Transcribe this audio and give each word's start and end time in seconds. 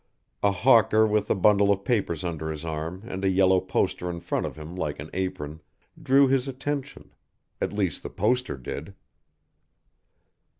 A 0.41 0.49
hawker 0.51 1.05
with 1.05 1.29
a 1.29 1.35
bundle 1.35 1.71
of 1.71 1.83
papers 1.85 2.23
under 2.23 2.49
his 2.49 2.65
arm 2.65 3.03
and 3.05 3.23
a 3.23 3.29
yellow 3.29 3.59
poster 3.61 4.09
in 4.09 4.19
front 4.19 4.47
of 4.47 4.55
him 4.55 4.75
like 4.75 4.97
an 4.99 5.11
apron, 5.13 5.61
drew 6.01 6.27
his 6.27 6.47
attention; 6.47 7.11
at 7.61 7.71
least 7.71 8.01
the 8.01 8.09
poster 8.09 8.57
did. 8.57 8.95